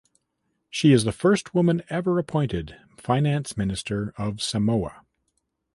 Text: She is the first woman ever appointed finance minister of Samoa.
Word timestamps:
She 0.71 0.93
is 0.93 1.03
the 1.03 1.11
first 1.11 1.53
woman 1.53 1.83
ever 1.91 2.17
appointed 2.17 2.75
finance 2.97 3.55
minister 3.55 4.15
of 4.17 4.41
Samoa. 4.41 5.05